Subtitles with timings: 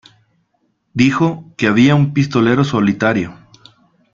[0.95, 3.35] Dijo que había un pistolero solitario.